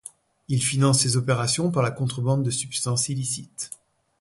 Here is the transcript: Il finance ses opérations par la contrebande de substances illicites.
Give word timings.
Il 0.47 0.63
finance 0.63 1.01
ses 1.01 1.15
opérations 1.15 1.69
par 1.69 1.83
la 1.83 1.91
contrebande 1.91 2.41
de 2.41 2.49
substances 2.49 3.09
illicites. 3.09 3.69